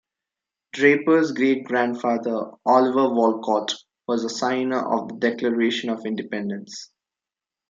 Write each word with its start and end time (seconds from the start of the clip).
Draper's 0.73 1.31
great-grandfather, 1.31 2.53
Oliver 2.65 3.13
Wolcott, 3.13 3.71
was 4.07 4.23
a 4.23 4.29
signer 4.31 4.79
of 4.79 5.09
the 5.09 5.15
Declaration 5.17 5.91
of 5.91 6.07
Independence. 6.07 6.89